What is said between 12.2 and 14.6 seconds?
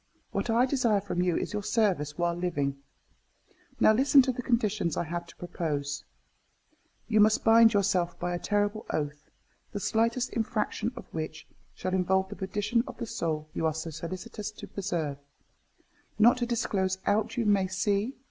the perdition of the soul you are so solicitous